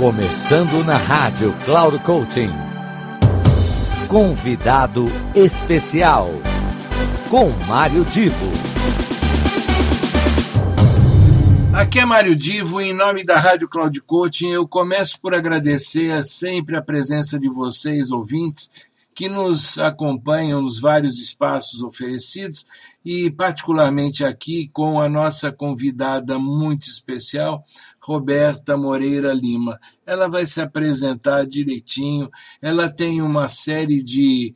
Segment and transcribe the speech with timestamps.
[0.00, 2.48] Começando na rádio Cloud Coaching.
[4.08, 5.04] Convidado
[5.34, 6.30] especial
[7.28, 8.46] com Mário Divo.
[11.74, 16.76] Aqui é Mário Divo, em nome da Rádio Cloud Coaching, eu começo por agradecer sempre
[16.78, 18.72] a presença de vocês, ouvintes,
[19.14, 22.64] que nos acompanham os vários espaços oferecidos
[23.04, 27.64] E, particularmente aqui com a nossa convidada muito especial,
[27.98, 29.80] Roberta Moreira Lima.
[30.04, 32.30] Ela vai se apresentar direitinho,
[32.60, 34.54] ela tem uma série de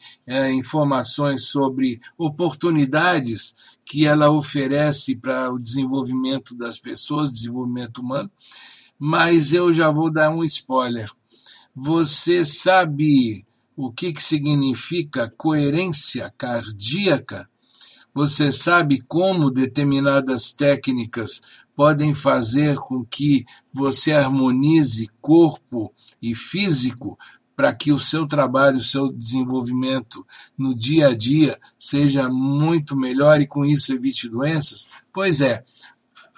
[0.58, 8.30] informações sobre oportunidades que ela oferece para o desenvolvimento das pessoas, desenvolvimento humano,
[8.98, 11.10] mas eu já vou dar um spoiler.
[11.74, 17.48] Você sabe o que, significa coerência cardíaca?
[18.14, 21.42] Você sabe como determinadas técnicas
[21.74, 27.18] podem fazer com que você harmonize corpo e físico
[27.56, 30.24] para que o seu trabalho, e o seu desenvolvimento
[30.56, 34.86] no dia a dia seja muito melhor e com isso evite doenças?
[35.12, 35.64] Pois é,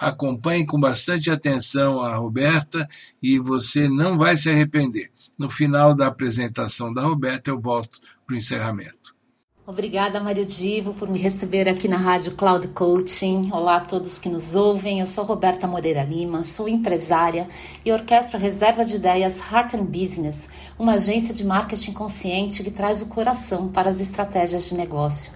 [0.01, 2.89] acompanhe com bastante atenção a Roberta
[3.23, 5.11] e você não vae se arrepender.
[5.37, 9.06] No final da apresentação da Roberta, eu volto para o encerramento.
[9.69, 13.51] Obrigada, mario Divo, por me receber aqui na radio Cloud Coaching.
[13.53, 15.01] Olá a todos que nos ouvem.
[15.01, 17.49] Eu sou Roberta Moreira Lima, sou empresaria
[17.85, 23.03] e orchestra Reserva de Ideias Heart and Business, uma agencia de marketing consciente que traz
[23.03, 25.33] o coração para as estrategias de negocio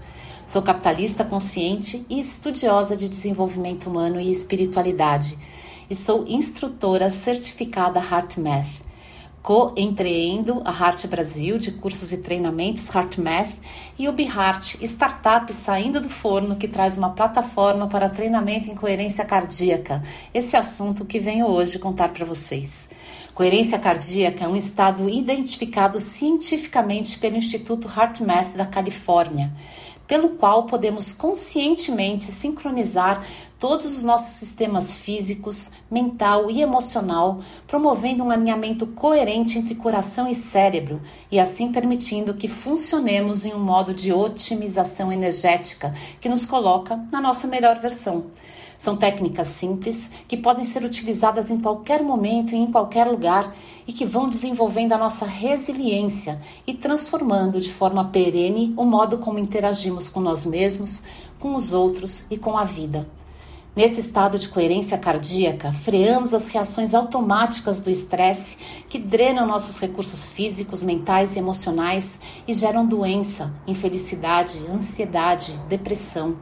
[0.46, 5.36] Sou capitalista consciente e estudiosa de desenvolvimento humano e espiritualidade.
[5.90, 7.98] E sou instructora certificada
[9.42, 13.54] Co-empreendo a Heart Brasil de cursos e treinamentos HeartMath
[13.98, 19.24] e o BeHeart, startup saindo do forno que traz uma plataforma para treinamento em coherencia
[19.24, 20.02] cardiaca
[20.34, 22.90] Esse assumpto que venho hoje contar para vocês.
[23.34, 29.50] coherencia cardiaca é um estado identificado scientificamente pelo Instituto HeartMath da california
[30.06, 33.24] pelo qual podemos conscientemente synchronisar
[33.60, 40.34] todos os nossos systemas physicos mental e emocional, promovendo um alinhamento coherente entre coração e
[40.34, 41.00] cerebro
[41.30, 47.20] e assim permittindo que funccionemos em um modo de optimisação energética que nos colloca na
[47.20, 48.26] nossa melhor versão.
[48.78, 53.54] São technicas simples que podem ser utilisadas em qualquer momento e em qualquer logar
[53.86, 59.38] e que vão desenvolvendo a nossa resiliencia e transformando de forma perenne o modo como
[59.38, 61.02] interagimos com nós mesmos,
[61.38, 63.06] com os outros e com a vida.
[63.76, 68.56] Nesse estado de coerência cardiaca freamos as reações automaticas do estresse
[68.88, 76.36] que drenam nossos recursos physicos mentaes e emocionaes e geram doença, infelicidade, ansiedade, depressão.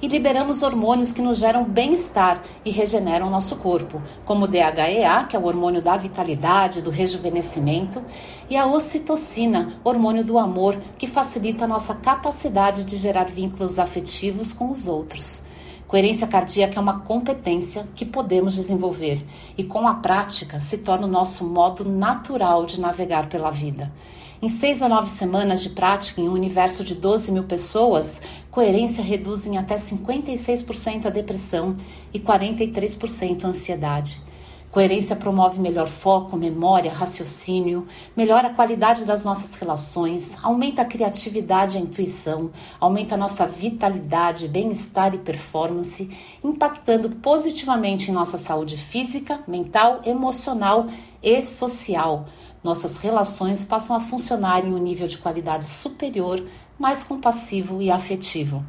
[0.00, 5.36] E liberamos hormônios que nos geram bem-estar e regeneram nosso corpo, como o DHEA, que
[5.36, 8.02] é o hormônio da vitalidade, do rejuvenescimento,
[8.48, 14.54] e a ocitocina, hormônio do amor, que facilita a nossa capacidade de gerar vínculos affectivos
[14.54, 15.44] com os outros.
[15.90, 19.26] Coerência cardiaca é uma competencia que podemos desenvolver
[19.58, 23.92] e, com a prática, se torna o nosso modo natural de navegar pela vida.
[24.40, 29.44] Em seis a nove semanas de prática em um universo de 12 pessoas, coerência reduz
[29.48, 31.74] em até 56% e a depressão
[32.14, 34.20] e 43% e a ansiedade.
[34.70, 41.76] Coerência promove melhor foco, memoria raciocínio, melhor a qualidade das nossas relações, aumenta a creatividade
[41.76, 46.08] e a intuição, aumenta a nossa vitalidade, bem-estar e performance,
[46.44, 50.86] impactando positivamente em nossa saúde physica mental, emocional
[51.20, 52.26] e social.
[52.62, 56.40] Nossas relações passam a funcionar em um nivel de qualidade superior,
[56.78, 58.64] mais compassivo e affectivo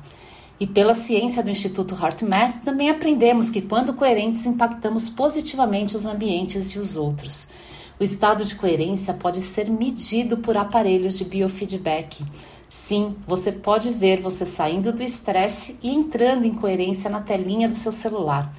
[0.62, 6.68] E pela ciência do Instituto HeartMath, também aprendemos que quando coherentes impactamos positivamente os ambientes
[6.76, 7.50] e os outros.
[8.00, 12.24] O estado de coherencia pode ser medido por apparelhos de biofeedback.
[12.70, 17.74] Sim, você pode ver você sahindo do estresse e entrando em coerência na tellinha do
[17.74, 18.54] seu celular.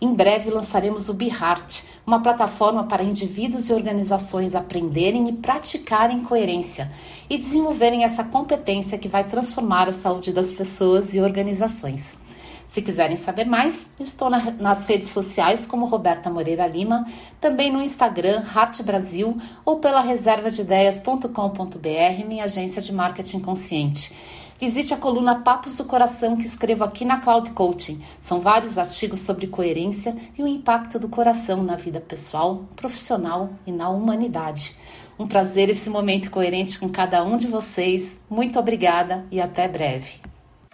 [0.00, 6.90] Em breve lançaremos o BeHeart, uma plataforma para individuos e organisações aprenderem e praticarem coherencia
[7.30, 12.18] e desenvolverem essa competencia que vae transformar a saude das pessoas e organisações
[12.66, 17.06] Se quizerem saber mais, estou na, nas redes sociaes como Roberta Moreira Lima,
[17.40, 21.88] também no Instagram hart Brasil ou pela reserva de br
[22.26, 24.12] minha agencia de marketing consciente.
[24.60, 28.00] Visite a coluna Papos do Coração que escrevo aqui na Cloud Coaching.
[28.20, 33.72] São vários artigos sobre coerência e o impacto do coração na vida pessoal, profissional e
[33.72, 34.76] na humanidade.
[35.18, 38.20] Um prazer esse momento coerente com cada um de vocês.
[38.30, 40.18] Muito obrigada e até breve.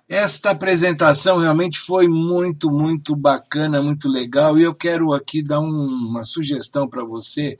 [0.08, 4.58] Esta apresentação realmente foi muito, muito bacana, muito legal.
[4.58, 7.56] E eu quero aqui dar um, uma sugestão para você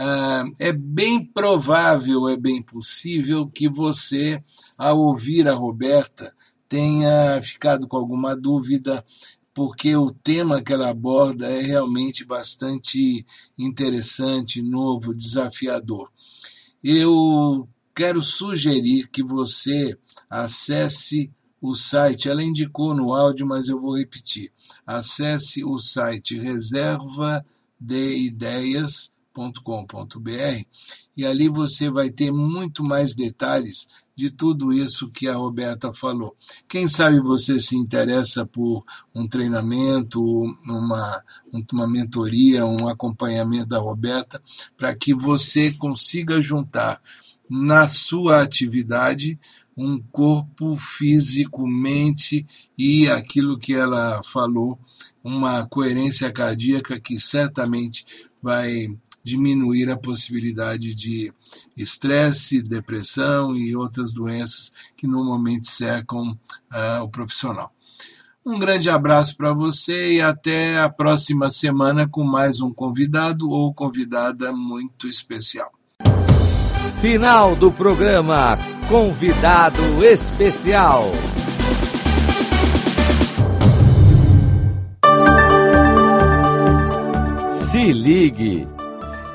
[0.00, 4.40] Ah, é bem provável, é bem possível que você,
[4.78, 6.32] ao ouvir a Roberta,
[6.68, 9.04] tenha ficado com alguma dúvida,
[9.52, 13.26] porque o tema que ela aborda é realmente bastante
[13.58, 16.12] interessante, novo, desafiador.
[16.84, 19.98] Eu quero sugerir que você
[20.30, 21.28] acesse
[21.60, 24.52] o site, ela indicou no áudio, mas eu vou repetir.
[24.86, 27.44] Acesse o site reserva
[27.80, 30.66] de idéias www.robertoalves.com.br
[31.16, 36.34] e ali você vai ter muito mais detalhes de tudo isso que a Roberta falou.
[36.68, 40.20] Quem sabe você se interessa por um treinamento,
[40.66, 44.42] uma, mentoria, um acompanhamento da Roberta,
[44.76, 47.00] para que você consiga juntar
[47.48, 49.38] na sua atividade
[49.76, 52.44] um corpo físico, mente
[52.76, 54.76] e aquilo que ela falou,
[55.22, 58.04] uma coerência cardíaca que certamente
[58.42, 58.88] vai
[59.28, 61.30] diminuir a possibilidade de
[61.76, 66.36] estresse, depressão e outras doenças que normalmente secam
[66.70, 67.70] ah, o profissional.
[68.44, 73.74] Um grande abraço para você e até a próxima semana com mais um convidado ou
[73.74, 75.70] convidada muito especial.
[77.02, 78.56] Final do programa
[78.88, 81.04] Convidado Especial.
[87.52, 88.66] Se ligue.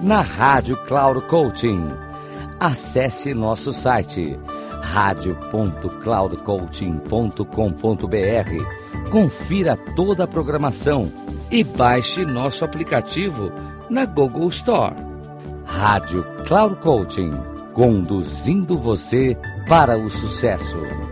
[0.00, 1.90] na Rádio Clauro Coaching.
[2.60, 4.36] Acesse nosso site
[8.08, 11.10] br Confira toda a programação
[11.50, 13.52] e baixe nosso aplicativo
[13.90, 14.94] na Google Store.
[15.64, 17.32] Rádio Claudio Coaching,
[17.72, 19.36] conduzindo você
[19.68, 21.05] para o sucesso.